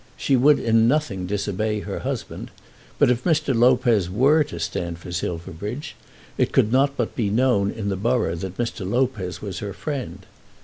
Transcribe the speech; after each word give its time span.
She 0.17 0.35
would 0.35 0.57
in 0.57 0.87
nothing 0.87 1.27
disobey 1.27 1.81
her 1.81 1.99
husband, 1.99 2.49
but 2.97 3.11
if 3.11 3.23
Mr. 3.23 3.53
Lopez 3.53 4.09
were 4.09 4.43
to 4.45 4.59
stand 4.59 4.97
for 4.97 5.11
Silverbridge, 5.11 5.95
it 6.39 6.51
could 6.51 6.71
not 6.71 6.97
but 6.97 7.15
be 7.15 7.29
known 7.29 7.69
in 7.69 7.89
the 7.89 7.95
borough 7.95 8.33
that 8.33 8.57
Mr. 8.57 8.83
Lopez 8.83 9.43
was 9.43 9.59
her 9.59 9.73
friend. 9.73 10.25